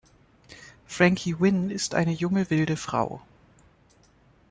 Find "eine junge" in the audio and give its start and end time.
1.93-2.49